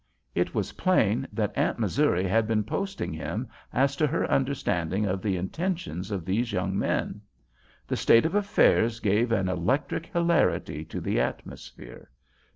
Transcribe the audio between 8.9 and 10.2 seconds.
gave an electric